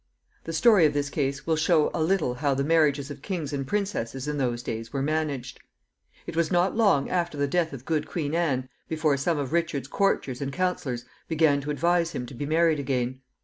[0.45, 3.67] The story of this case will show a little how the marriages of kings and
[3.67, 5.59] princesses in those days were managed.
[6.25, 9.87] It was not long after the death of good Queen Anne before some of Richard's
[9.87, 13.21] courtiers and counselors began to advise him to be married again.